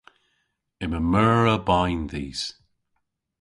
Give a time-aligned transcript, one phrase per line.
[0.83, 2.41] Yma meur a bayn dhis.